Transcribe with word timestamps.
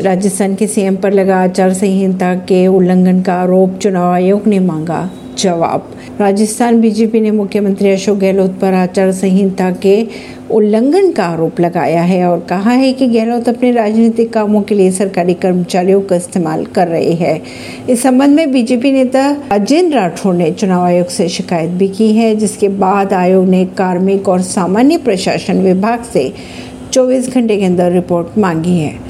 राजस्थान 0.00 0.54
के 0.54 0.66
सीएम 0.66 0.96
पर 0.96 1.12
लगा 1.12 1.36
आचार 1.36 1.72
संहिता 1.74 2.34
के 2.34 2.66
उल्लंघन 2.66 3.22
का 3.22 3.34
आरोप, 3.34 3.78
चुनाव 3.78 4.12
आयोग 4.12 4.46
ने 4.46 4.58
मांगा 4.58 5.10
जवाब। 5.38 5.90
राजस्थान 6.20 6.80
बीजेपी 6.80 7.20
ने 7.20 7.30
मुख्यमंत्री 7.30 7.90
अशोक 7.90 8.18
गहलोत 8.18 8.58
पर 8.60 8.74
आचार 8.74 9.12
संहिता 9.12 9.70
के 9.70 10.06
उल्लंघन 10.50 11.10
का 11.12 11.24
आरोप 11.24 11.60
लगाया 11.60 12.02
है 12.02 12.24
और 12.26 12.40
कहा 12.40 12.70
है 12.70 12.92
कि 12.92 13.06
गहलोत 13.08 13.48
अपने 13.48 13.72
राजनीतिक 13.72 14.32
कामों 14.32 14.62
के 14.62 14.74
लिए 14.74 14.90
सरकारी 14.90 15.34
कर्मचारियों 15.34 16.00
का 16.00 16.16
इस्तेमाल 16.16 16.64
कर 16.64 16.88
रहे 16.88 17.12
हैं। 17.12 17.42
इस 17.88 18.02
संबंध 18.02 18.36
में 18.36 18.52
बीजेपी 18.52 18.92
नेता 18.92 19.36
अजेंद्र 19.52 19.96
राठौर 19.96 20.34
ने 20.34 20.50
चुनाव 20.50 20.84
आयोग 20.84 21.08
से 21.08 21.28
शिकायत 21.28 21.70
भी 21.70 21.88
की 21.88 22.12
है, 22.12 22.34
जिसके 22.36 22.68
बाद 22.68 23.12
आयोग 23.12 23.46
ने 23.46 23.64
कार्मिक 23.64 24.28
और 24.28 24.40
सामान्य 24.40 24.98
प्रशासन 24.98 25.62
विभाग 25.62 26.02
से 26.02 26.32
24 26.92 27.34
घंटे 27.34 27.56
के 27.56 27.64
अंदर 27.64 27.92
रिपोर्ट 27.92 28.38
मांगी 28.38 28.78
है। 28.78 29.09